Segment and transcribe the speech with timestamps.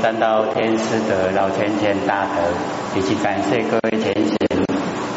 [0.00, 4.36] 三道天师的老千千大德，以及感谢各位前贤，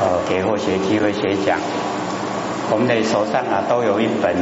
[0.02, 1.58] 呃，给我学机会学讲。
[2.70, 4.36] 我们的手上啊都有一本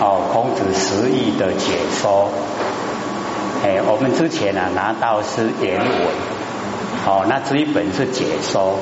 [0.00, 2.28] 哦孔子十义的解说。
[3.62, 5.88] 哎，我们之前啊拿到是原文，
[7.06, 8.76] 哦，那这一本是解说，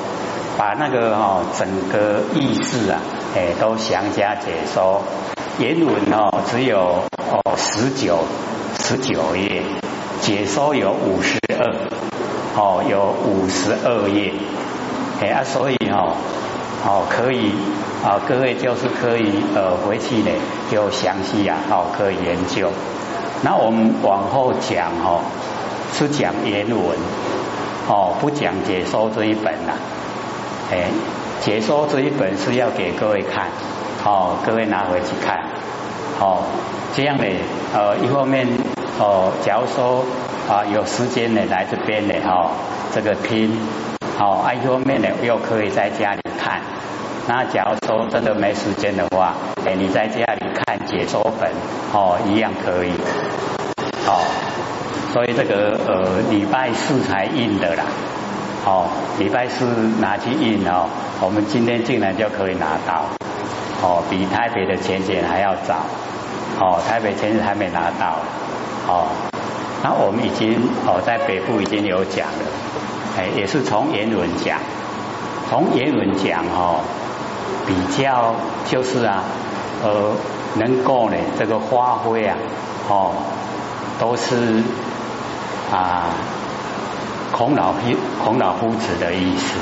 [0.57, 2.99] 把那个哦整个意思啊，
[3.35, 5.03] 哎都详加解说。
[5.59, 8.17] 原文哦只有哦十九
[8.79, 9.61] 十九页。
[10.23, 11.75] 解说有五十二，
[12.55, 14.31] 哦，有五十二页，
[15.21, 16.15] 哎啊，所以哦，
[16.85, 17.51] 哦可以
[18.01, 20.31] 啊，各位就是可以呃回去呢
[20.71, 22.71] 就详细啊，哦可以研究。
[23.41, 25.19] 那我们往后讲哦，
[25.93, 26.97] 是讲原文，
[27.89, 29.73] 哦不讲解说这一本啦，
[30.71, 30.87] 哎，
[31.41, 33.49] 解说这一本是要给各位看，
[34.05, 35.37] 哦各位拿回去看，
[36.21, 36.43] 哦
[36.95, 37.25] 这样呢
[37.73, 38.47] 呃一方面。
[38.99, 40.05] 哦，假如说
[40.47, 42.51] 啊有时间呢来这边呢哈，
[42.93, 43.57] 这个拼，
[44.19, 46.61] 哦，一方面呢又可以在家里看。
[47.27, 49.33] 那假如说真的没时间的话，
[49.65, 51.49] 哎，你在家里看解说本，
[51.91, 52.91] 哦，一样可以。
[54.05, 54.21] 哦，
[55.11, 57.85] 所以这个呃礼拜四才印的啦，
[58.65, 58.85] 哦，
[59.17, 59.65] 礼拜四
[59.99, 60.87] 拿去印哦，
[61.19, 63.05] 我们今天竟然就可以拿到，
[63.81, 65.77] 哦，比台北的前前还要早，
[66.59, 68.19] 哦，台北前日还没拿到。
[68.87, 69.07] 哦，
[69.81, 72.43] 那我们已经哦在北部已经有讲了，
[73.17, 74.59] 哎，也是从言文讲，
[75.49, 76.81] 从言文讲哦，
[77.65, 78.35] 比较
[78.69, 79.23] 就是啊，
[79.83, 80.11] 呃，
[80.55, 82.35] 能够呢这个发挥啊，
[82.89, 83.13] 哦，
[83.99, 84.61] 都是
[85.71, 86.09] 啊
[87.31, 87.73] 孔老
[88.23, 89.57] 孔老夫子的意思，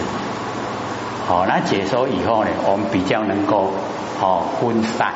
[1.28, 3.72] 好，那解说以后呢，我们比较能够
[4.20, 5.14] 哦分散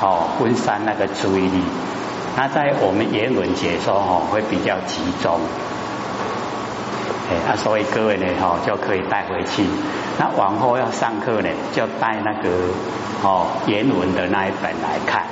[0.00, 1.62] 哦分散那个注意力。
[2.36, 5.38] 那在我们原文解说哦，会比较集中，
[7.30, 9.64] 哎，啊，所以各位呢，哈，就可以带回去。
[10.18, 12.50] 那往后要上课呢，就带那个
[13.22, 15.22] 哦原文的那一本来看。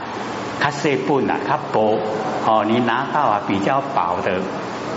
[0.61, 1.99] 它这本啊，它薄
[2.47, 4.39] 哦，你拿到啊比较薄的，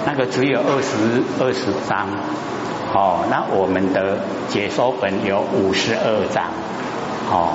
[0.06, 2.08] 那个只有二十二十张
[2.94, 3.26] 哦。
[3.32, 6.46] 那我们的解说本有五十二张
[7.32, 7.54] 哦。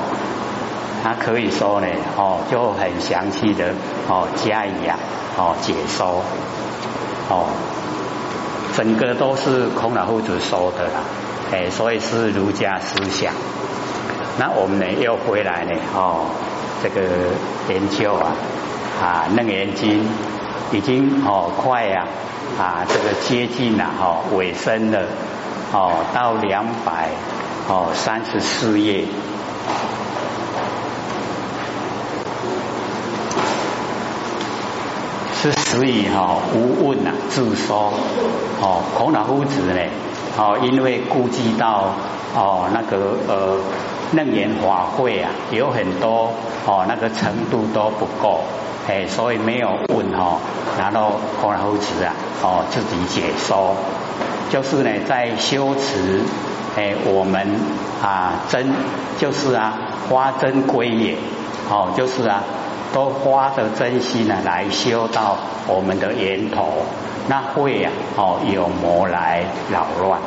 [1.03, 3.73] 他可以说呢，哦，就很详细的
[4.09, 4.99] 哦加以啊，
[5.37, 6.23] 哦解说，
[7.29, 7.47] 哦，
[8.77, 11.01] 整个都是孔老夫子说的啦，
[11.53, 13.33] 哎，所以是儒家思想。
[14.39, 16.27] 那我们呢又回来呢，哦，
[16.83, 17.01] 这个
[17.69, 18.33] 研究啊，
[19.01, 20.07] 啊楞严经
[20.73, 22.07] 已经哦快呀，
[22.59, 25.07] 啊这个接近了哈尾声了，
[25.73, 27.09] 哦到两百
[27.69, 29.07] 哦三十四页。
[35.71, 37.93] 所以哈无问呐自说
[38.61, 39.81] 哦孔老夫子呢
[40.37, 41.95] 哦因为顾及到
[42.35, 43.57] 哦那个呃
[44.13, 46.33] 楞严法会啊有很多
[46.67, 48.41] 哦那个程度都不够
[48.89, 50.39] 哎所以没有问哈
[50.77, 53.77] 然后孔老夫子啊哦自己解说
[54.51, 56.21] 就是呢在修持
[56.77, 57.47] 哎我们
[58.03, 58.75] 啊真
[59.21, 59.79] 就是啊
[60.09, 61.17] 花真归也
[61.71, 62.43] 哦就是啊。
[62.93, 65.37] 都花着真心呢来修到
[65.69, 66.85] 我们的源头，
[67.29, 70.21] 那会啊哦有魔来扰乱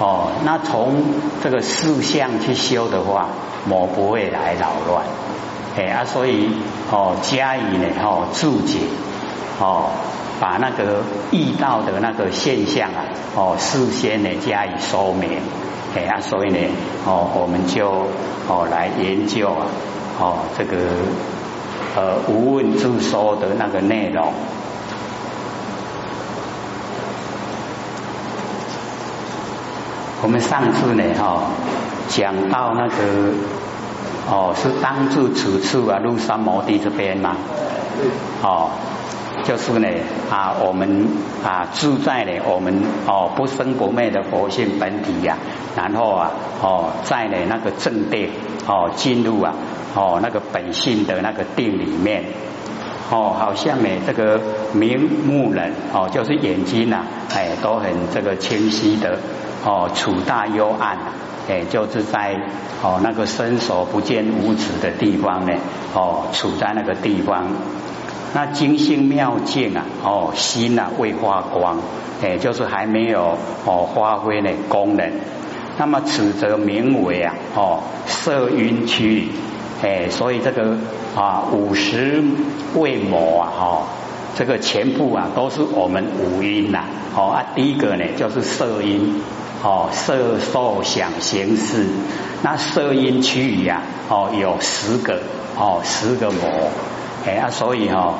[0.00, 1.02] 哦，那从
[1.42, 3.28] 这个四相去修的话，
[3.66, 5.04] 魔不会来扰乱，
[5.76, 6.50] 哎啊所以
[6.90, 8.78] 哦加以呢哦注解
[9.60, 9.90] 哦，
[10.40, 13.04] 把那个遇到的那个现象啊
[13.36, 15.40] 哦事先呢加以说明，
[15.94, 16.58] 哎啊所以呢
[17.04, 17.90] 哦我们就
[18.48, 19.66] 哦来研究啊
[20.18, 20.78] 哦这个。
[21.94, 24.32] 呃，无问自说的那个内容，
[30.22, 31.42] 我们上次呢，哈，
[32.08, 32.94] 讲到那个，
[34.30, 37.36] 哦，是当住此处啊，入山摩地这边嘛？
[38.42, 38.70] 哦，
[39.44, 39.88] 就是呢，
[40.30, 41.06] 啊，我们
[41.44, 45.36] 啊住在呢，我们哦不生不灭的佛性本体呀，
[45.76, 46.30] 然后啊，
[46.60, 48.30] 哦，在呢那个正殿，
[48.66, 49.52] 哦，进入啊。
[49.94, 52.24] 哦，那个本性的那个定里面，
[53.10, 54.40] 哦，好像呢，这个
[54.72, 59.18] 明目人哦，就是眼睛呐，哎，都很这个清晰的
[59.66, 60.96] 哦，处大幽暗，
[61.46, 62.34] 哎，就是在
[62.82, 65.52] 哦那个伸手不见五指的地方呢，
[65.92, 67.48] 哦，处在那个地方，
[68.34, 71.78] 那精心妙境啊，哦，心呐未发光，
[72.22, 75.10] 哎，就是还没有哦发挥呢功能，
[75.78, 79.28] 那么此则名为啊，哦，色晕区。
[79.82, 80.76] 哎，所以这个
[81.16, 82.22] 啊五十
[82.76, 83.82] 未魔啊，哈，
[84.38, 86.84] 这个全部啊都是我们五音呐，
[87.16, 89.20] 哦啊，第一个呢就是色音，
[89.64, 91.84] 哦色受想行识，
[92.42, 95.20] 那色音区域啊，哦有十个，
[95.58, 96.70] 哦十个魔，
[97.24, 98.14] 哎啊，所以哈，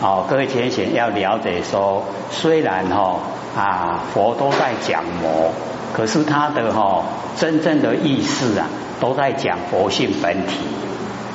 [0.00, 3.20] 哦各位天贤要了解说，虽然哈
[3.56, 5.52] 啊佛都在讲魔，
[5.92, 7.04] 可是他的哈
[7.36, 8.66] 真正的意思啊，
[9.00, 10.58] 都在讲佛性本体，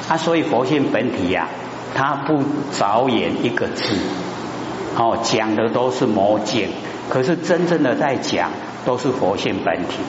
[0.09, 1.47] 啊，所以佛性本体呀。
[1.95, 2.41] 他不
[2.75, 3.83] 着眼一个字，
[4.97, 6.69] 哦，讲的都是魔境，
[7.07, 8.49] 可是真正的在讲
[8.83, 9.99] 都是佛性本体，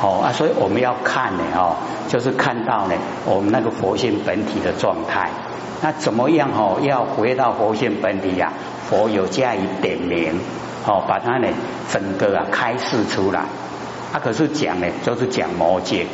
[0.00, 1.76] 哦啊，所以我们要看呢，哦，
[2.08, 2.94] 就是看到呢，
[3.26, 5.30] 我们那个佛性本体的状态，
[5.82, 6.78] 那怎么样哦？
[6.82, 8.52] 要回到佛性本体呀，
[8.88, 10.38] 佛有加以点名，
[10.86, 11.48] 哦，把它呢
[11.90, 13.40] 整个啊开示出来，
[14.12, 16.06] 啊，可是讲呢，就是讲魔界。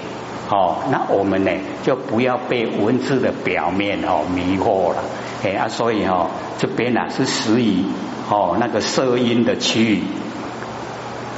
[0.51, 1.51] 哦，那我们呢
[1.83, 5.03] 就不要被文字的表面哦迷惑了，
[5.43, 6.29] 哎啊，所以哦
[6.59, 7.85] 这边呢是属于
[8.31, 10.03] 哦那个色音的区域。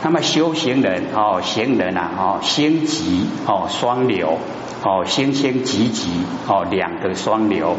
[0.02, 4.38] 那么修行人哦行人啊哦心急哦双流
[4.84, 6.10] 哦心心急急
[6.46, 7.76] 哦两个双流。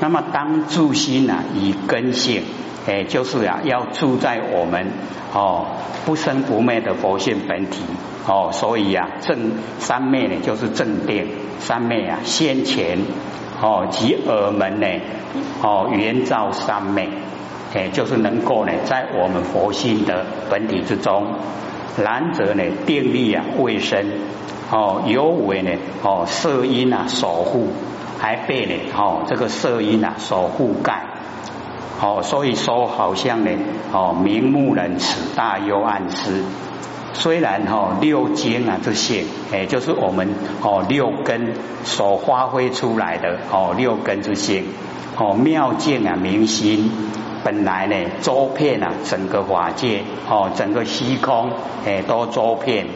[0.00, 2.42] 那么当住心啊以根性。
[2.86, 4.92] 哎，就是啊，要住在我们
[5.32, 5.68] 哦
[6.04, 7.80] 不生不灭的佛性本体
[8.28, 11.26] 哦，所以啊正三昧呢就是正定
[11.60, 12.98] 三昧啊先前
[13.62, 14.86] 哦及耳门呢
[15.62, 17.08] 哦圆照三昧，
[17.74, 21.26] 哎就是能够呢在我们佛性的本体之中，
[22.02, 24.12] 然则呢定力啊未生
[24.70, 25.72] 哦有为呢
[26.02, 27.68] 哦色音啊守护，
[28.18, 31.06] 还被呢哦这个色音啊所覆盖。
[32.00, 33.50] 哦，所以说好像呢，
[33.92, 36.42] 哦，明目人此大幽暗师，
[37.12, 41.54] 虽然哈六经啊这些，哎，就是我们哦六根
[41.84, 44.64] 所发挥出来的哦六根之性，
[45.16, 46.90] 哦妙见啊明心，
[47.44, 51.50] 本来呢周遍啊整个法界，哦整个虚空
[51.84, 52.86] 诶都周遍，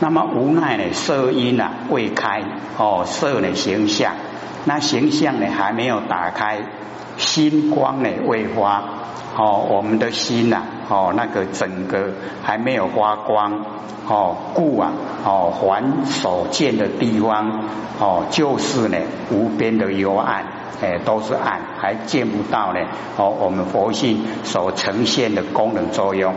[0.00, 2.42] 那么无奈呢色音啊未开，
[2.78, 4.14] 哦色呢形象，
[4.64, 6.58] 那形象呢还没有打开。
[7.18, 8.82] 心光呢未发，
[9.36, 13.66] 哦，我们的心呐，哦，那个整个还没有发光，
[14.08, 14.92] 哦，故啊，
[15.22, 17.68] 哦，凡所见的地方，
[18.00, 18.96] 哦，就是呢
[19.30, 20.46] 无边的幽暗，
[20.82, 22.80] 哎，都是暗，还见不到呢，
[23.16, 26.34] 哦，我们佛性所呈现的功能作用。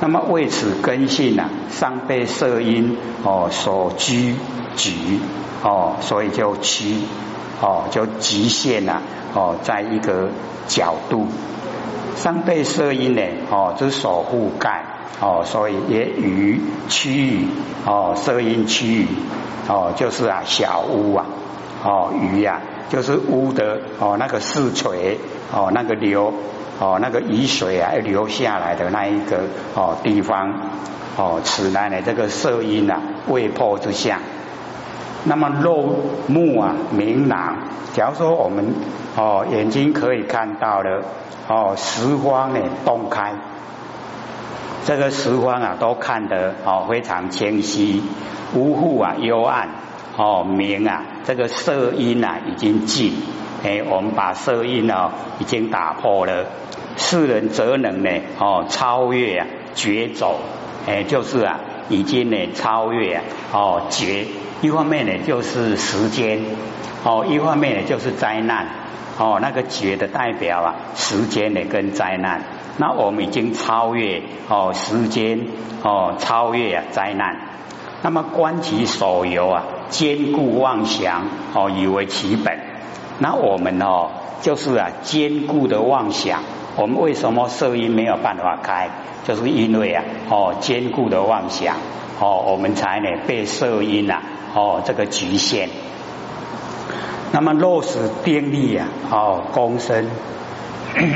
[0.00, 4.36] 那么为此根性呢，上被色音哦所拘
[4.76, 5.20] 局，
[5.62, 6.96] 哦，所以就屈，
[7.60, 9.02] 哦，就极限呐。
[9.32, 10.28] 哦，在一个
[10.66, 11.28] 角度，
[12.16, 14.84] 上被色音呢，哦，之所覆盖，
[15.20, 17.46] 哦，所以也与区域，
[17.86, 19.06] 哦，色音区域，
[19.68, 21.26] 哦，就是啊，小屋啊，
[21.84, 22.60] 哦，鱼呀，
[22.90, 25.18] 就是屋的，哦，那个四垂，
[25.54, 26.34] 哦，那个流，
[26.80, 29.44] 哦，那个雨水啊，流下来的那一个，
[29.74, 30.52] 哦，地方，
[31.16, 34.18] 哦，此来呢，这个色音啊，未破之相。
[35.22, 35.94] 那么肉
[36.26, 37.58] 目啊明朗，
[37.92, 38.74] 假如说我们
[39.16, 41.02] 哦眼睛可以看到了
[41.46, 43.34] 哦十方呢洞开，
[44.84, 48.02] 这个十方啊都看得哦非常清晰，
[48.54, 49.68] 无户啊幽暗
[50.16, 53.12] 哦明啊这个色音啊已经尽，
[53.64, 56.46] 哎我们把色音哦已经打破了，
[56.96, 60.40] 世人则能呢哦超越啊绝走，
[60.86, 64.26] 哎就是啊已经呢超越啊哦绝。
[64.62, 66.38] 一方面呢，就是时间
[67.02, 68.66] 哦；一方面呢，就是灾难
[69.16, 69.38] 哦。
[69.40, 72.44] 那个绝的代表啊，时间呢跟灾难。
[72.76, 74.20] 那我们已经超越
[74.50, 75.46] 哦时间
[75.82, 77.38] 哦，超越啊灾难。
[78.02, 82.58] 那么观其所由啊，坚固妄想哦，以为其本。
[83.18, 84.08] 那我们哦，
[84.40, 86.42] 就是啊坚固的妄想。
[86.76, 88.88] 我们为什么色音没有办法开？
[89.26, 91.76] 就是因为啊哦坚固的妄想
[92.18, 94.22] 哦，我们才呢被色音呐。
[94.54, 95.68] 哦，这个局限。
[97.32, 100.08] 那么落实定力啊，哦，功身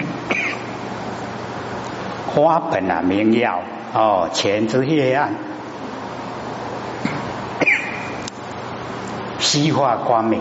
[2.35, 3.61] 花本啊，明耀
[3.93, 5.35] 哦，前之黑暗，
[9.55, 10.41] 激化光明。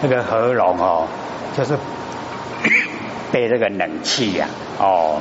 [0.00, 1.06] 那个喉咙哦，
[1.54, 1.76] 就是
[3.30, 4.46] 被这个冷气呀，
[4.80, 5.20] 哦。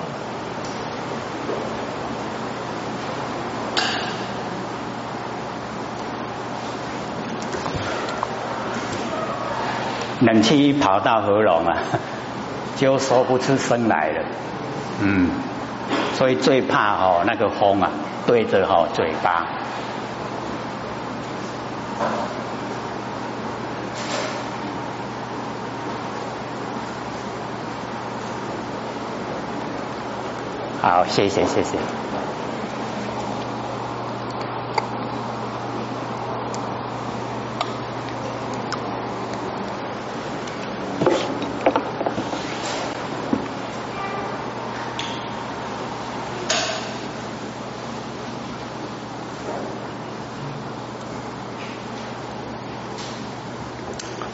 [10.21, 11.77] 冷气一跑到喉咙啊，
[12.77, 14.23] 就说不出声来了。
[15.01, 15.29] 嗯，
[16.13, 17.89] 所以最怕哦那个风啊
[18.25, 19.45] 对着哦嘴巴。
[30.81, 31.77] 好，谢谢谢谢。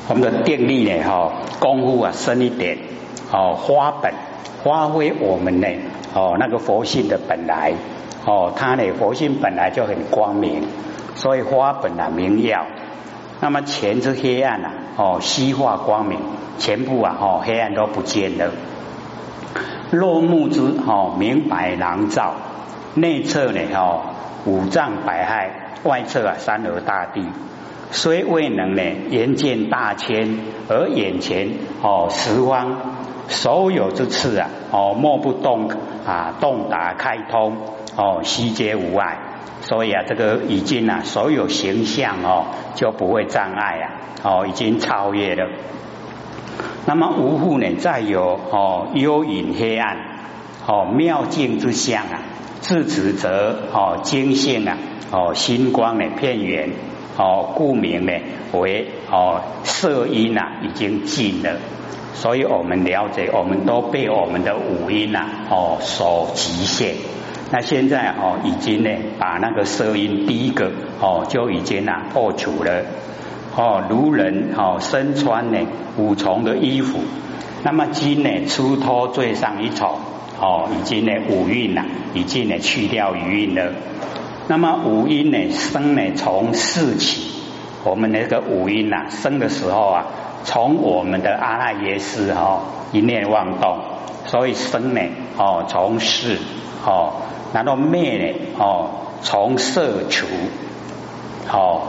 [0.09, 2.77] 我们的定力呢，哈，功夫啊深一点，
[3.31, 4.13] 哦，花本
[4.63, 5.67] 发挥我们呢，
[6.17, 7.73] 哦，那个佛性的本来，
[8.25, 10.63] 哦，它呢佛性本来就很光明，
[11.13, 12.65] 所以花本来明耀。
[13.39, 16.17] 那么前之黑暗啊，哦，西化光明，
[16.57, 18.49] 全部啊，哦，黑暗都不见了。
[19.91, 22.33] 落木之哦，明白朗照，
[22.95, 24.01] 内侧呢，哦，
[24.45, 27.27] 五脏百骸，外侧啊，山河大地。
[27.91, 28.81] 虽未能呢
[29.11, 31.51] 眼见大千，而眼前
[31.83, 32.96] 哦十方
[33.27, 35.69] 所有之次啊哦莫不动
[36.05, 37.57] 啊洞达开通
[37.95, 39.17] 哦悉皆无碍，
[39.61, 43.85] 所以啊这个已经啊所有形象哦就不会障碍啊
[44.23, 45.49] 哦已经超越了。
[46.85, 49.97] 那么无复呢再有哦幽隐黑暗
[50.65, 52.21] 哦妙境之相啊，
[52.61, 54.77] 自此则哦精性啊
[55.11, 56.69] 哦星光呢片圆。
[57.19, 58.13] 哦，故名呢
[58.53, 61.57] 为哦色音呐已经尽了，
[62.19, 66.95] 所以我们了解，我们都被我们的五音呐哦所局限。
[67.51, 72.83] 那现在哦已经呢把那个色音第一个哦就已经呐破除了。
[73.55, 75.59] 哦，如人哦身穿呢
[75.95, 76.99] 五重的衣服，
[77.63, 79.99] 那么今呢出脱最上一重
[80.39, 83.73] 哦，已经呢五蕴呐已经呢去掉余韵了。
[84.47, 87.31] 那么五音呢生呢从四起，
[87.83, 90.05] 我们那个五音呐生的时候啊，
[90.47, 92.61] 从我们的阿赖耶识哦
[92.93, 93.79] 一念妄动，
[94.27, 95.01] 所以生呢
[95.37, 96.37] 哦从四
[96.85, 97.15] 哦，
[97.53, 98.89] 然后灭呢哦
[99.21, 100.25] 从色除
[101.51, 101.81] 哦，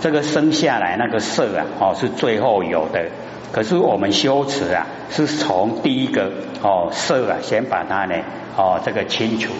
[0.00, 3.10] 这个生下来那个色啊哦是最后有的，
[3.52, 6.32] 可是我们修持啊是从第一个
[6.62, 8.14] 哦色啊先把它呢
[8.56, 9.52] 哦这个清除。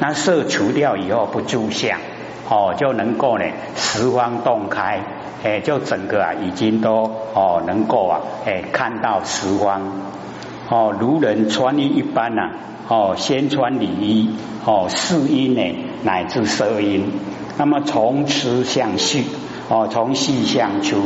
[0.00, 1.98] 那色除掉以后不住相
[2.48, 3.44] 哦，就能够呢
[3.76, 5.02] 十方洞开，
[5.42, 9.80] 哎，就整个啊已经都哦能够啊哎看到十方
[10.68, 12.50] 哦，如人穿衣一般呐
[12.88, 14.30] 哦，先穿礼衣
[14.64, 15.62] 哦，四音呢
[16.02, 17.12] 乃至色音，
[17.56, 19.24] 那么从此向细
[19.68, 20.96] 哦，从细向出，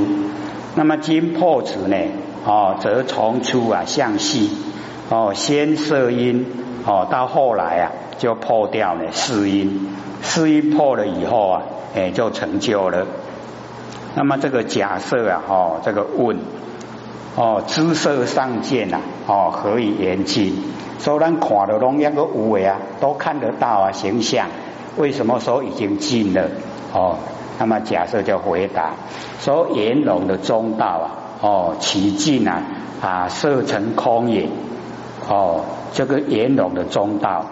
[0.75, 1.97] 那么今破此呢
[2.45, 4.51] 哦，则从出啊向细
[5.11, 6.47] 哦，先色音
[6.87, 7.93] 哦，到后来啊。
[8.19, 9.89] 就破掉了四音，
[10.23, 11.63] 四音破了以后啊，
[11.97, 13.05] 哎，就成就了。
[14.15, 16.39] 那么这个假设啊，哦，这个问，
[17.37, 20.55] 哦，姿色上见呐，哦，何以言尽？
[20.99, 24.49] 虽然看的龙一个无为啊，都看得到啊形象，
[24.97, 26.49] 为什么说已经尽了？
[26.93, 27.17] 哦，
[27.59, 28.93] 那么假设就回答
[29.41, 31.07] 说，圆融的中道啊，
[31.41, 32.63] 哦，其尽啊，
[33.01, 34.49] 啊，色成空也。
[35.29, 37.47] 哦，这个圆融的中道。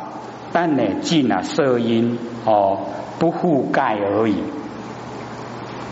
[0.53, 2.79] 但呢，尽啊色音哦，
[3.19, 4.43] 不覆盖而已，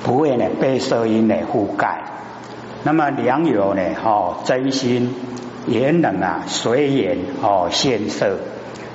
[0.09, 2.03] 不会呢被色音呢覆盖。
[2.83, 5.15] 那么良友呢，哦真心
[5.67, 8.39] 言能啊随缘哦现色，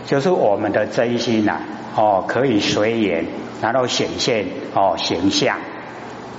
[0.07, 1.59] 就是我们的真心呐
[1.95, 3.27] 哦可以随缘，
[3.61, 5.57] 然后显现哦形象，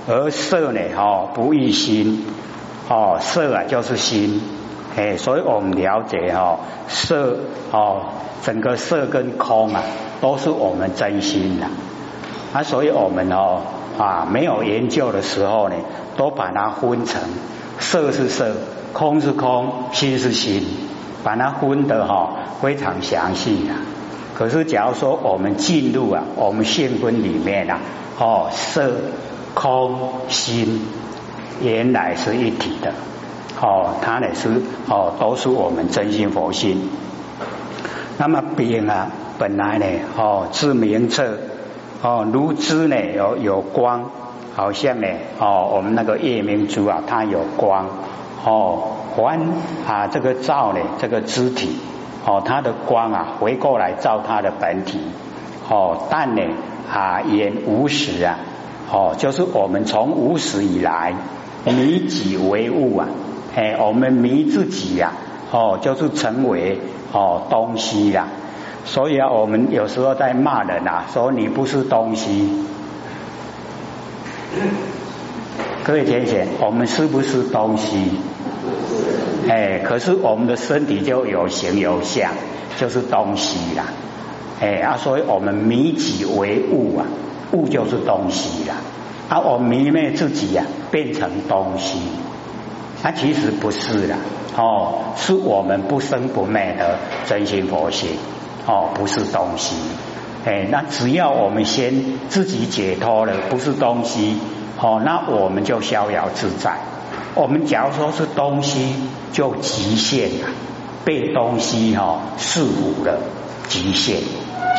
[0.09, 2.25] 而色呢哦不异心
[2.89, 4.41] 哦色啊就是心。
[4.97, 7.37] 哎，所以我们了解哈色
[7.71, 8.07] 哦，
[8.43, 9.83] 整个色跟空啊，
[10.19, 11.67] 都是我们真心的
[12.51, 12.63] 啊。
[12.63, 13.61] 所以我们哦
[13.97, 15.75] 啊，没有研究的时候呢，
[16.17, 17.21] 都把它分成
[17.79, 18.55] 色是色，
[18.93, 20.63] 空是空，心是心，
[21.23, 23.73] 把它分得哈非常详细的。
[24.33, 27.79] 可是假如说我们进入啊，我们现分里面啊，
[28.19, 28.91] 哦色
[29.53, 30.85] 空心
[31.61, 32.93] 原来是一体的。
[33.61, 36.89] 哦，它呢是哦，都是我们真心佛心。
[38.17, 39.07] 那么冰啊，
[39.39, 39.85] 本来呢
[40.17, 41.37] 哦，知明澈
[42.05, 44.11] 哦，如知呢有有光，
[44.53, 45.07] 好像呢
[45.39, 47.87] 哦，我们那个夜明珠啊，它有光
[48.45, 48.79] 哦，
[49.15, 49.39] 还
[49.87, 51.79] 啊这个照呢这个肢体
[52.23, 54.99] 哦，它的光啊回过来照它的本体
[55.67, 56.43] 哦，但呢
[56.93, 58.37] 啊也无始啊
[58.91, 61.15] 哦，就是我们从无始以来
[61.65, 63.07] 以己为物啊。
[63.55, 65.13] 哎，我们迷自己呀，
[65.49, 66.77] 哦，就是成为
[67.13, 68.27] 哦东西呀，
[68.85, 72.49] 所以啊，我们有时候在骂人啊，说你不是东西。
[75.83, 78.11] 各位天贤，我们是不是东西？
[79.49, 82.31] 哎，可是我们的身体就有形有相，
[82.79, 83.85] 就是东西啦，
[84.59, 87.05] 哎啊，所以我们迷己为物啊，
[87.51, 88.75] 物就是东西啦，
[89.29, 91.99] 啊，我迷昧自己呀，变成东西，
[93.03, 94.17] 它其实不是啦，
[94.57, 98.09] 哦，是我们不生不灭的真心佛性，
[98.67, 99.75] 哦，不是东西，
[100.45, 104.37] 哎，那只要我们先自己解脱了，不是东西，
[104.81, 106.77] 哦，那我们就逍遥自在。
[107.35, 108.95] 我们假如说是东西，
[109.31, 110.47] 就极限了，
[111.03, 113.19] 被东西哈束缚了，
[113.67, 114.17] 极限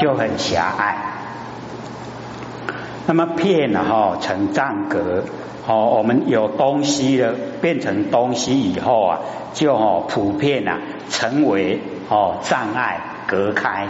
[0.01, 0.97] 就很狭隘。
[3.07, 5.23] 那么片呢哈成障隔，
[5.69, 9.21] 哦，我们有东西了，变成东西以后啊，
[9.55, 10.79] 就哦普遍啊
[11.09, 13.89] 成为哦障碍隔开。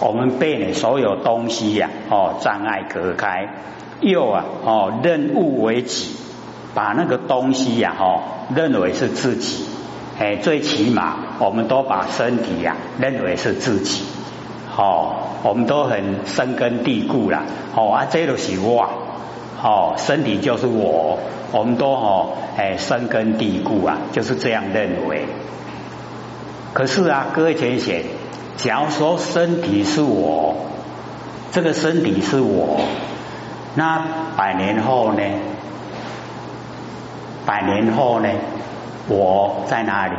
[0.00, 3.48] 我们被你所有东西呀哦障碍隔开，
[4.00, 6.16] 又啊哦任物为己。
[6.72, 8.22] 把那个东西呀，哈，
[8.54, 9.64] 认为是自己，
[10.20, 14.04] 哎，最起码我们都把身体呀认为是自己，
[14.76, 17.42] 哦，我们都很深根蒂固了，
[17.74, 18.88] 哦啊，这都是我，
[19.60, 21.18] 哦，身体就是我，
[21.50, 25.26] 我们都哦，哎，深根蒂固啊，就是这样认为。
[26.72, 28.04] 可是啊，各位浅显，
[28.62, 30.54] 假如说身体是我，
[31.50, 32.80] 这个身体是我，
[33.74, 34.04] 那
[34.36, 35.22] 百年后呢？
[37.46, 38.28] 百年后呢，
[39.08, 40.12] 我在哪里？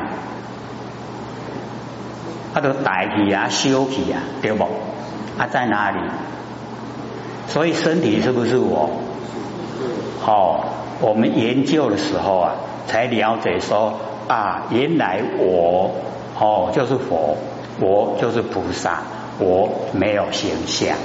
[2.54, 4.68] 他都代替啊，休息啊，对不？
[5.38, 6.00] 他在哪里？
[7.48, 8.90] 所以身体是不是我？
[10.20, 10.66] 好，
[11.00, 12.56] 我们研究的时候啊，
[12.88, 13.94] 才了解说
[14.28, 15.92] 啊，原来我
[16.40, 17.38] 哦就是佛，
[17.82, 19.02] 我就是菩萨，
[19.40, 20.96] 我没有形象，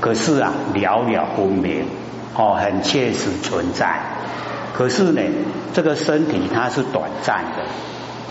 [0.00, 1.86] 可是啊，了了分明，
[2.34, 4.00] 哦，很切实存在。
[4.74, 5.22] 可是呢，
[5.72, 7.62] 这个身体它是短暂的，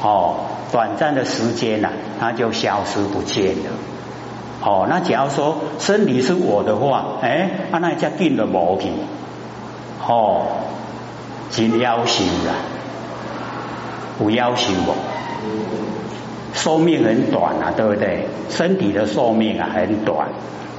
[0.02, 0.36] 哦，
[0.72, 1.90] 短暂的时间呢，
[2.20, 3.72] 它就消失不见了。
[4.62, 8.92] 哦，那假如说身体是我的话，哎，那家定了毛病，
[10.06, 10.48] 哦，
[11.52, 12.54] 真要求了，
[14.18, 14.94] 不要求不？
[16.58, 18.26] 寿命很短啊，对不对？
[18.50, 20.28] 身体的寿命啊很短，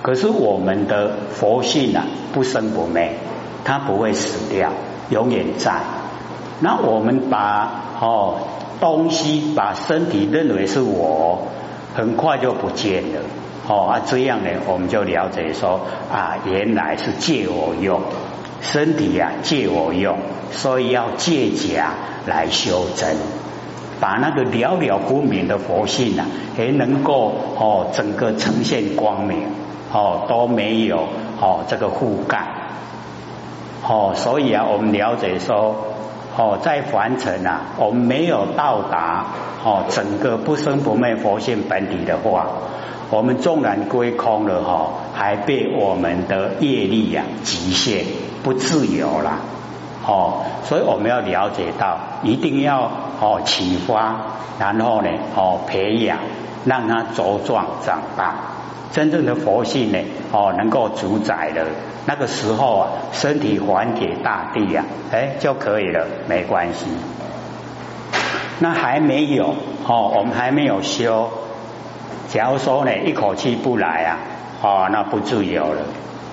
[0.03, 3.13] 可是我们的佛性啊不生不灭，
[3.65, 4.71] 它不会死掉。
[5.11, 5.73] 永远在。
[6.61, 8.35] 那我们把哦
[8.81, 11.47] 东西把身体认为是我，
[11.95, 13.21] 很快就不见了。
[13.69, 15.81] 哦啊，这样呢，我们就了解说
[16.13, 18.03] 啊，原来是借我用
[18.61, 20.19] 身体啊，借我用，
[20.51, 21.93] 所以要借假
[22.27, 23.17] 来修真，
[24.01, 29.43] 把那个寥寥不明的佛性啊，也能够哦整个呈现光明
[29.93, 31.09] 哦都没有
[31.41, 32.47] 哦这个覆盖。
[33.87, 35.77] 哦，所以啊，我们了解说，
[36.37, 39.27] 哦，在凡尘啊，我们没有到达
[39.65, 42.47] 哦整个不生不灭佛性本体的话，
[43.11, 48.05] 我们纵然归空了哈，还被我们的业力呀极限
[48.43, 49.39] 不自由了。
[50.09, 52.91] 哦，所以我们要了解到，一定要
[53.21, 54.17] 哦启发，
[54.59, 56.19] 然后呢哦培养，
[56.65, 58.35] 让它茁壮长大。
[58.91, 59.99] 真正的佛性呢，
[60.33, 61.67] 哦，能够主宰了。
[62.07, 66.87] 那个时候啊，身体还给大地呀，哎就可以了，没关系。
[68.61, 69.55] 那还没有
[69.87, 71.29] 哦，我们还没有修。
[72.29, 74.17] 假如说呢，一口气不来啊，
[74.63, 75.83] 哦，那不自由了，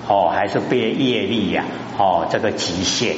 [0.08, 1.64] 哦，还是被业力呀，
[1.98, 3.16] 哦，这个极限，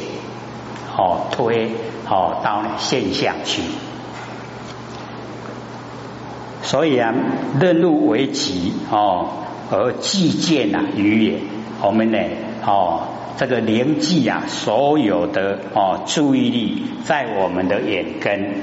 [0.99, 1.71] 哦推，
[2.11, 3.63] 哦到现象去。
[6.63, 7.15] 所以啊，
[7.61, 9.29] 任入为己哦，
[9.71, 11.39] 而计见呐于也。
[11.81, 12.19] 我们呢，
[12.67, 13.03] 哦，
[13.37, 18.57] 这个灵记啊，所有的哦注意力在我们的眼根，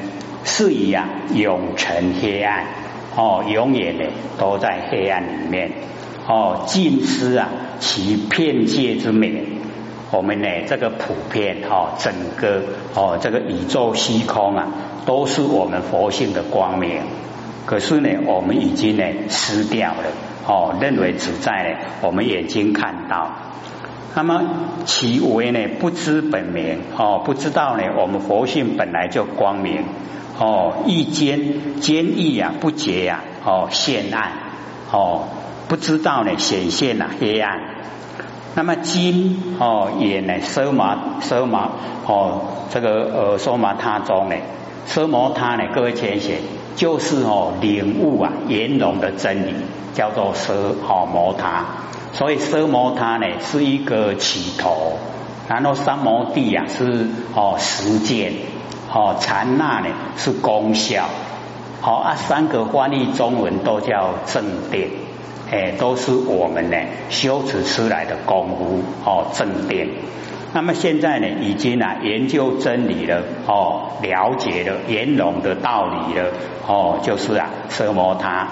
[0.43, 2.65] 是一样永沉黑暗
[3.15, 4.06] 哦，永远的
[4.38, 5.71] 都在黑暗里面
[6.28, 7.48] 哦，尽失啊
[7.80, 9.45] 其片界之美。
[10.15, 12.62] 我们呢，这个普遍哈，整个
[12.93, 14.67] 哦这个宇宙虚空啊，
[15.06, 17.01] 都是我们佛性的光明。
[17.65, 20.04] 可是呢，我们已经呢失掉了
[20.47, 23.30] 哦，认为只在呢我们眼睛看到。
[24.15, 24.41] 那么
[24.86, 29.84] 其为呢不知本名哦，不知道呢我们佛性本来就光明
[30.39, 34.32] 哦，一坚坚毅啊不结呀哦现暗
[34.93, 35.28] 哦，
[35.67, 37.74] 不知道呢显现了黑暗。
[38.55, 41.69] 那么金哦也呢奢麻奢麻
[42.07, 42.41] 哦
[42.71, 44.35] 这个呃奢麻他中呢
[44.87, 46.39] 奢摩他呢各位浅显。
[46.75, 49.53] 就是哦，领悟啊，圆融的真理
[49.93, 50.51] 叫做奢
[50.85, 51.63] 哦摩他，
[52.11, 54.97] 所以奢摩他呢是一个起头，
[55.47, 58.33] 然后三摩地啊是哦实践
[58.93, 59.87] 哦，禅那呢
[60.17, 61.05] 是功效，
[61.79, 64.89] 好啊，三个翻译中文都叫正定，
[65.51, 66.77] 哎，都是我们呢
[67.10, 69.89] 修持出来的功夫哦，正定。
[70.53, 76.31] 那么现在呢，已经啊研究真理了哦，了解了圆融的道理了
[76.65, 78.47] 哦，就是啊奢摩他。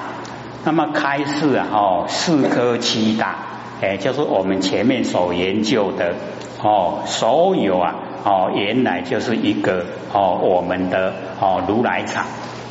[0.66, 3.38] 那么开示啊哦，四科七大，
[3.82, 6.14] 哎，就是我们前面所研究的
[6.62, 12.26] 哦，所有啊哦，原来就是一个哦，我们的哦如来藏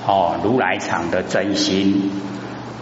[0.07, 2.11] 哦，如来藏的真心。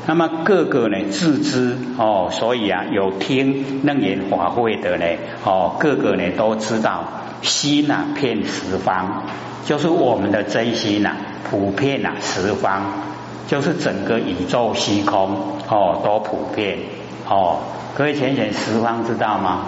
[0.06, 5.04] 那么各个呢自知哦，所以啊有听楞严法会的呢
[5.44, 7.04] 哦，各个呢都知道
[7.42, 9.24] 心呐遍十方，
[9.66, 11.14] 就是我们的真心呐
[11.50, 12.82] 普遍呐十方，
[13.46, 16.78] 就是整个宇宙虚空哦都普遍
[17.28, 17.58] 哦。
[17.96, 19.66] 各位浅浅十方知道吗？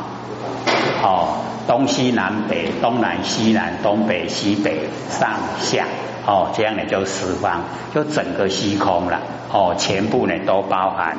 [1.03, 5.85] 哦，东西南北，东南西南，东北西北，上下。
[6.27, 7.63] 哦，这样呢就十方，
[7.95, 9.21] 就整个虚空了。
[9.53, 11.17] 哦，全部呢都包含。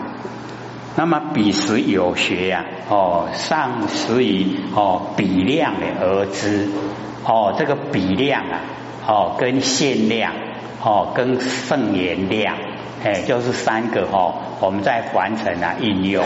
[0.96, 6.70] 那么彼时有学呀，哦，上时以哦比量的而知。
[7.26, 8.60] 哦，这个比量啊，
[9.08, 10.34] 哦跟限量，
[10.84, 12.56] 哦跟圣言量，
[13.04, 16.26] 哎，就是三个哦，我们在完成啊应用。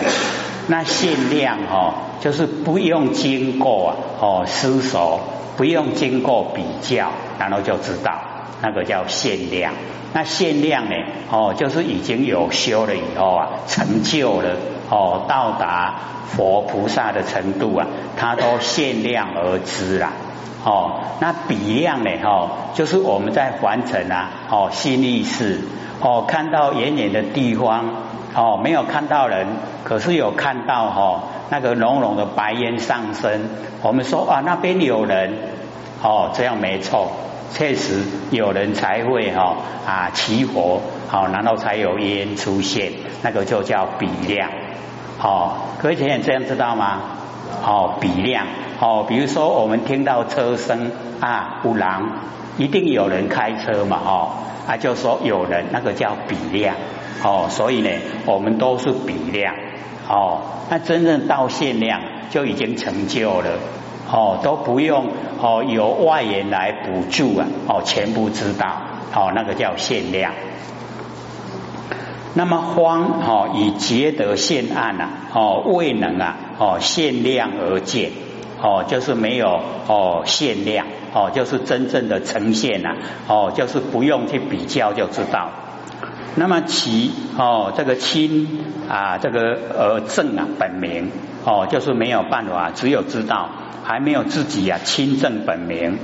[0.67, 5.19] 那限量哦，就是不用经过啊，哦思索，
[5.55, 7.09] 不用经过比较，
[7.39, 8.19] 然后就知道。
[8.61, 9.73] 那个叫限量，
[10.13, 10.95] 那限量呢？
[11.29, 14.55] 哦，就是已经有修了以后啊，成就了
[14.89, 15.95] 哦，到达
[16.27, 20.11] 佛菩萨的程度啊，他都限量而知啦。
[20.63, 22.09] 哦，那比量呢？
[22.23, 25.61] 哦，就是我们在凡尘啊，哦，心意识，
[26.01, 27.85] 哦，看到远远的地方，
[28.35, 29.47] 哦，没有看到人，
[29.83, 33.49] 可是有看到哈，那个浓浓的白烟上升，
[33.81, 35.33] 我们说啊，那边有人，
[36.03, 37.11] 哦，这样没错。
[37.53, 42.91] 确实有人才会哈啊起火好，然后才有烟出现，
[43.23, 44.49] 那个就叫比量。
[45.17, 47.01] 好，各位朋友这样知道吗？
[47.65, 48.45] 哦，比量
[48.79, 52.11] 哦，比如说我们听到车声啊，有狼，
[52.57, 54.31] 一定有人开车嘛，哦
[54.67, 56.75] 啊，就说有人，那个叫比量。
[57.23, 57.89] 哦，所以呢，
[58.25, 59.55] 我们都是比量。
[60.07, 63.49] 哦，那真正到限量就已经成就了。
[64.11, 65.07] 哦，都不用
[65.41, 68.81] 哦，由外人来补助啊，哦，全部知道，
[69.13, 70.33] 哦，那个叫限量。
[72.33, 78.11] 那么方哦，以结得现案呐，哦，未能啊，哦，限量而见，
[78.61, 82.95] 哦，就是没有哦限量，哦，就是真正的呈现呐，
[83.27, 85.49] 哦，就是不用去比较就知道。
[86.37, 88.47] 那么其哦，这个亲
[88.87, 91.11] 啊，这个呃正啊，本名
[91.43, 93.49] 哦，就是没有办法，只有知道。
[93.83, 95.97] 还没有自己啊亲正本名，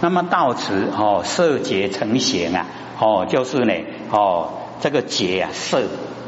[0.00, 2.66] 那么到此哦色结成形啊
[2.98, 3.72] 哦就是呢
[4.10, 5.82] 哦这个结啊色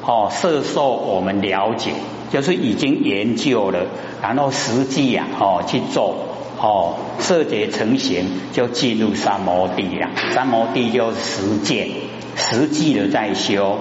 [0.07, 1.95] 哦色受我们了解，
[2.31, 3.87] 就是已经研究了，
[4.23, 6.15] 然后实际啊哦去做
[6.61, 11.89] 哦色结成形就进入三摩地了，三摩地就是实践
[12.37, 13.79] 实际的在修。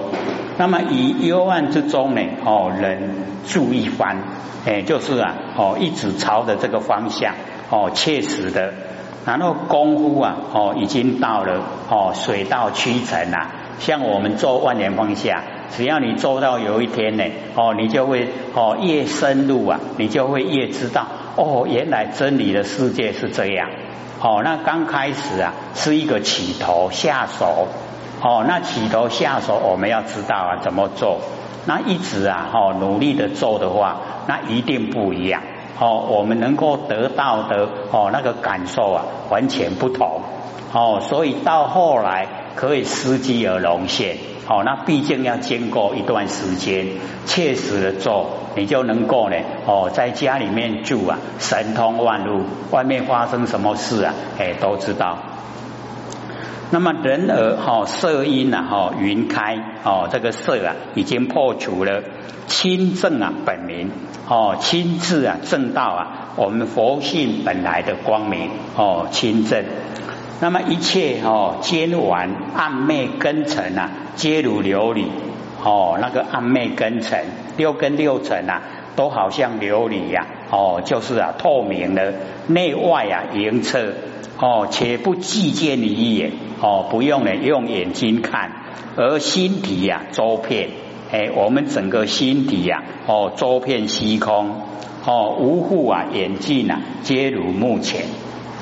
[0.58, 3.14] 那么以幽暗之中呢，哦，人
[3.46, 4.16] 住一番，
[4.66, 7.34] 哎，就是啊，哦，一直朝着这个方向，
[7.70, 8.74] 哦，切实的，
[9.24, 13.52] 然后功夫啊，哦，已经到了，哦，水到渠成啊。
[13.78, 15.42] 像我们做万年方向，
[15.74, 23.70] 只要你做到有一天呢，哦，你就会，哦，越深入啊，你就会越知道，哦，原来真理的世界是这样，
[24.20, 27.68] 哦，那刚开始啊，是一个起头下手。
[28.22, 31.20] 哦，那起头下手，我们要知道啊，怎么做？
[31.66, 35.42] 那一直啊，哦，努力的做的话，那一定不一样。
[35.78, 40.20] 哦，我们能够得到的哦，那个感受啊，完全不同。
[40.72, 44.16] 哦，所以到后来可以伺机而隆现。
[44.46, 46.86] 哦，那毕竟要经过一段时间，
[47.24, 55.16] 切实的做，你就能够呢，哦，在家里面住啊，神通万路，外面发生什么事啊，哎，都知道。
[56.72, 62.04] 那么人耳哈色音呐哈云开哦这个色啊已经破除了
[62.46, 63.90] 亲正啊本名
[64.28, 69.64] 哦亲自啊正道啊我们佛性本来的光明哦亲正
[70.40, 75.06] 那么一切哦坚丸暗昧根尘啊皆如琉璃
[75.64, 77.24] 哦那个暗昧根尘
[77.56, 78.62] 六根六尘啊
[78.94, 82.14] 都好像琉璃呀哦就是啊透明的
[82.46, 83.92] 内外啊莹澈
[84.38, 86.49] 哦且不计见你一眼。
[86.60, 88.52] 哦，不用呢，用眼睛看，
[88.96, 90.68] 而心体呀，周遍，
[91.10, 94.50] 哎，我们整个心体呀，哦，周遍虚空，
[95.06, 98.04] 哦，无护啊，眼镜啊，皆如目前，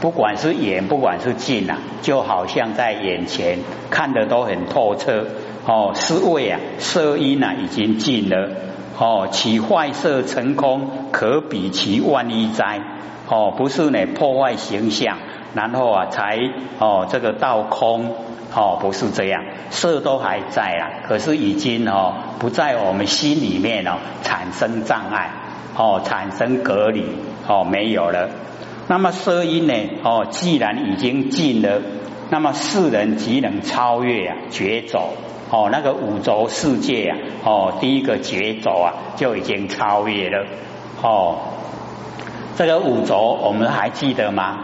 [0.00, 3.58] 不管是远，不管是近啊，就好像在眼前
[3.90, 5.26] 看的都很透彻
[5.66, 5.92] 哦。
[5.94, 8.50] 是为啊，色因啊已经尽了
[8.96, 12.80] 哦，其坏色成空，可比其万一灾
[13.28, 13.52] 哦。
[13.56, 15.18] 不是呢，破坏形象，
[15.54, 16.38] 然后啊才
[16.78, 18.14] 哦这个道空
[18.54, 25.30] 哦，不是这样，色都还在啊，可是已经哦不在我们心里面哦产生障碍
[25.76, 27.04] 哦，产生隔离
[27.46, 28.30] 哦，没有了。
[28.88, 29.74] 那么色音呢？
[30.02, 31.82] 哦，既然已经尽了，
[32.30, 35.12] 那么世人即能超越啊，绝走
[35.50, 40.46] 哦，那个五轴世界啊，哦，第一个绝走啊，就已经超越了
[41.02, 41.36] 哦。
[42.58, 44.58] 这个五轴我们还记得吗？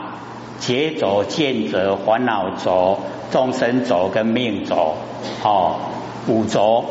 [0.59, 2.98] 劫轴、见轴、烦恼轴、
[3.30, 4.96] 众生轴跟命轴
[5.44, 5.76] 哦，
[6.26, 6.85] 五轴、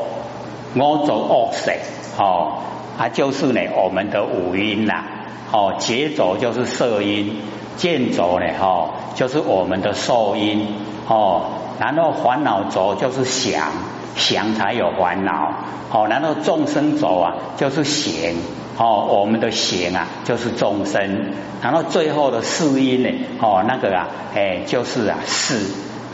[0.76, 1.74] 五轴恶色
[2.18, 2.60] 哦，
[2.98, 5.04] 它就是呢我们的五音呐。
[5.52, 7.42] 哦，劫轴就是色音，
[7.76, 10.66] 见轴呢，哦，就是我们的受音，
[11.10, 11.48] 哦，
[11.82, 13.74] 然后烦恼轴就是想，
[14.16, 15.52] 想才有烦恼，
[15.92, 18.38] 哦，然后众生轴啊，就是行，
[18.78, 21.32] 哦，我们的行啊，就是众生，
[21.62, 23.10] 然后最后的四音呢，
[23.40, 25.60] 哦，那个啊，哎，就是啊，事，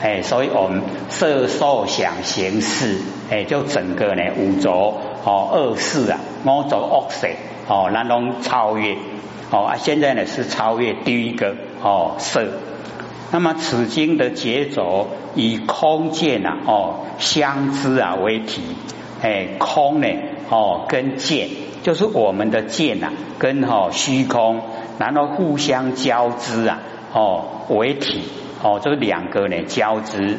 [0.01, 2.97] 哎，所以我们色受想行识，
[3.29, 7.27] 哎，就整个呢五轴，哦，二四啊，五轴恶色，
[7.67, 8.97] 哦，那种超越。
[9.51, 12.49] 哦啊，现在呢是超越第一个哦色，
[13.31, 18.61] 那么此经的节奏以空见啊哦相知啊为体，
[19.23, 20.07] 哎空呢
[20.49, 21.49] 哦跟见
[21.83, 24.61] 就是我们的见呐跟哦虚空，
[24.97, 26.79] 然后互相交织啊
[27.13, 28.23] 哦为体
[28.61, 30.37] 哦这两个呢交织，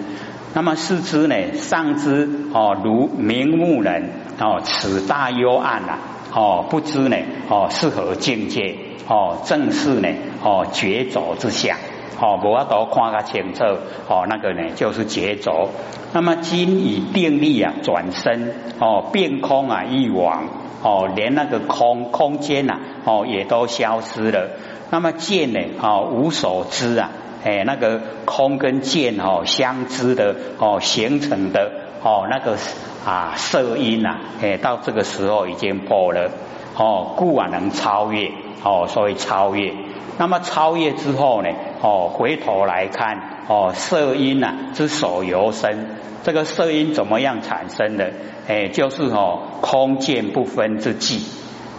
[0.55, 5.99] 那么四肢呢上肢哦如明目人哦此大幽暗啊
[6.35, 7.17] 哦不知呢
[7.49, 8.77] 哦是何境界。
[9.13, 10.09] 哦，正是呢，
[10.41, 11.77] 哦，绝走之相，
[12.19, 13.65] 哦，无法度看个清楚，
[14.09, 15.71] 哦，那个呢就是绝走。
[16.13, 20.45] 那么今以定力啊转身，哦，变空啊一往，
[20.83, 24.51] 哦，连那个空空间呐，哦，也都消失了。
[24.91, 27.11] 那么剑呢，哦，无所知啊，
[27.45, 31.71] 哎，那个空跟剑哦相知的，哦，形成的，
[32.03, 32.57] 哦，那个
[33.07, 36.31] 啊色音呐，哎，到这个时候已经破了，
[36.77, 38.31] 哦，故啊能超越。
[38.63, 39.73] 哦，所以超越，
[40.21, 41.49] 那么超越之后呢？
[41.81, 45.87] 哦，回头来看，哦，色音呐之所由生，
[46.23, 48.13] 这个色音怎么样产生的？
[48.47, 51.25] 哎，就是哦，空见不分之际，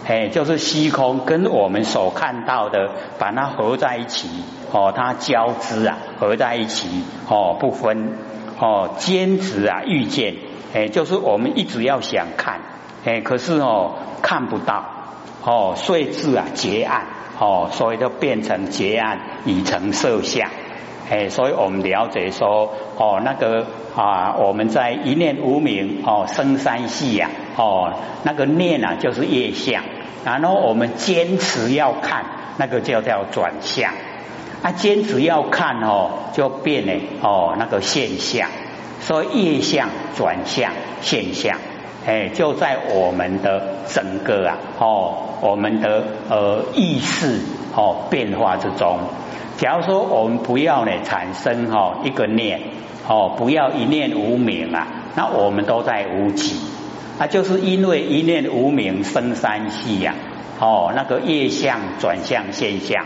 [0.08, 4.28] 哎，就是虚空跟我们所看到的，把它合在一起，
[4.72, 6.88] 哦，它交织啊，合在一起，
[7.28, 8.14] 哦，不分，
[8.58, 10.34] 哦，坚持啊，遇见，
[10.74, 12.60] 哎，就是我们一直要想看，
[13.04, 14.84] 哎，可是哦，看不到。
[15.44, 17.06] 哦，遂至啊结案，
[17.38, 20.48] 哦，所以就变成结案，已成色相。
[21.10, 29.82] 哎，所以我们了解说，哦，那个啊，我们在一念无明，哦，生三系呀，哦，那个念啊就是业相，
[30.24, 32.24] 然后我们坚持要看，
[32.56, 33.92] 那个就叫转向。
[34.62, 38.48] 啊，坚持要看哦，就变了哦，那个现象。
[39.00, 41.58] 所以业相转向现象。
[42.06, 47.40] 哎，就在我们的整个啊，哦，我们的呃意识
[47.76, 48.98] 哦变化之中。
[49.58, 52.60] 假如说我们不要呢产生哈一个念
[53.06, 56.56] 哦，不要一念无明啊，那我们都在无起。
[57.18, 60.14] 那就是因为一念无明生三系呀，
[60.60, 63.04] 哦，那个业相转向现象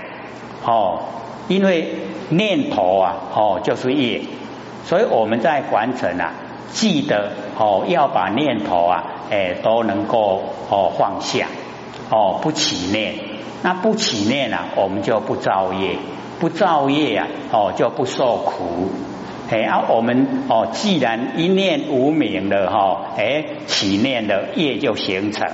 [0.65, 1.01] 哦，
[1.49, 1.95] 因为
[2.29, 4.21] 念头啊，哦就是业，
[4.85, 6.33] 所以我们在凡尘啊。
[6.73, 11.47] 记得哦，要把念头啊，哎，都能够哦放下
[12.11, 13.15] 哦，不起念。
[13.63, 15.97] 那不起念啊，我们就不造业，
[16.39, 18.91] 不造业啊，哦就不受苦。
[19.51, 25.49] 哎，啊，我们哦，既然一念无明了哈，哎，起念的业就形成。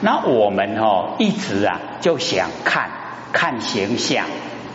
[0.00, 2.90] 那我们哦，一直啊就想看
[3.32, 4.26] 看形象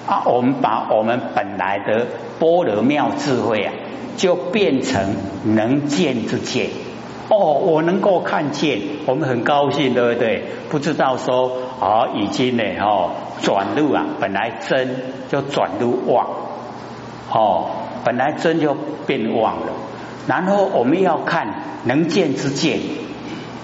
[0.08, 2.08] 啊，我们把我们本来的
[2.40, 3.74] 般若妙智慧啊。
[4.18, 6.72] 就变成能见之见
[7.30, 10.44] 哦，我能够看见，我们很高兴，对不对？
[10.70, 13.12] 不知道说啊，已经呢哦，
[13.42, 14.96] 转入啊，本来真
[15.30, 16.28] 就转入妄
[17.30, 17.70] 哦，
[18.06, 19.74] 本来真就变妄了。
[20.26, 22.80] 然后我们要看能见之见，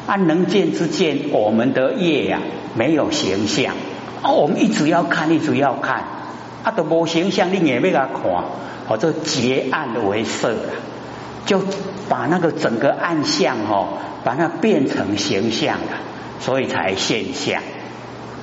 [0.07, 2.39] 按能见之见，我们的业呀
[2.75, 3.75] 没有形象
[4.23, 6.03] 哦，我们一直要看，一直要看，
[6.63, 8.21] 啊，都无形象，你也没他看。
[8.89, 10.69] 哦，这结案为色了，
[11.45, 11.59] 就
[12.09, 13.87] 把那个整个暗象哦，
[14.23, 15.99] 把它变成形象了，
[16.39, 17.61] 所以才现象。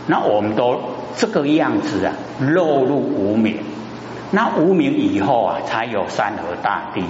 [0.06, 0.80] 那我们都
[1.16, 3.58] 这个样子啊，落入无明。
[4.32, 7.02] 那无名以后啊，才有山河大地。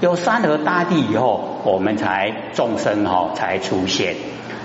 [0.00, 4.14] 有山河大地以后，我们才众生哦才出现。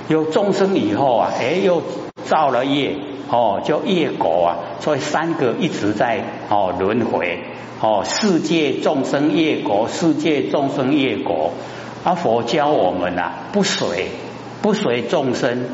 [0.08, 1.82] 有众生以后啊，哎，又
[2.26, 2.96] 造了业
[3.34, 4.78] 哦，就业果啊。
[4.80, 7.40] 所以三个一直在哦轮回
[7.82, 11.52] 哦，世界众生业果，世界众生业果。
[12.04, 14.10] 啊，佛教我们呐，不随
[14.62, 15.66] 不随众生，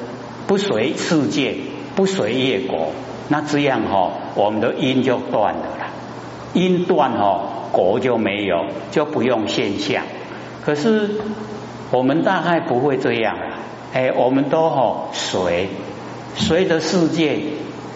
[0.47, 1.55] 不随世界，
[1.95, 2.93] 不随业果。
[3.27, 5.89] 那这样哈，我们的因就断了啦。
[6.53, 7.41] 因断哈。
[7.71, 10.03] 果就没有，就不用现象。
[10.65, 11.21] 可是
[11.91, 13.59] 我们大概不会这样啊！
[13.93, 15.69] 哎，我们都好随
[16.35, 17.39] 随着世界，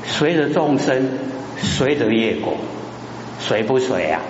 [0.06, 1.10] 随着众生，
[1.58, 2.58] 随着业果，
[3.40, 4.22] 随不随啊？